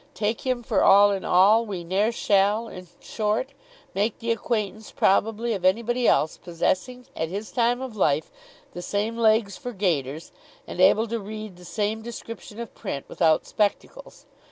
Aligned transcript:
Take 0.15 0.41
him 0.41 0.63
for 0.63 0.81
all 0.81 1.11
in 1.11 1.23
all, 1.23 1.63
we 1.63 1.83
ne'er 1.83 2.11
shall 2.11 2.67
in 2.67 2.87
short, 3.01 3.53
make 3.93 4.17
the 4.17 4.31
acquaintance, 4.31 4.89
probably, 4.91 5.53
of 5.53 5.63
anybody 5.63 6.07
else 6.07 6.37
possessing, 6.37 7.05
at 7.15 7.29
his 7.29 7.51
time 7.51 7.81
of 7.83 7.95
life, 7.95 8.31
the 8.73 8.81
same 8.81 9.15
legs 9.15 9.57
for 9.57 9.73
gaiters, 9.73 10.31
and 10.65 10.81
able 10.81 11.07
to 11.07 11.19
read 11.19 11.55
the 11.55 11.65
same 11.65 12.01
description 12.01 12.59
of 12.59 12.73
print, 12.73 13.05
without 13.07 13.45
spectacles. 13.45 14.25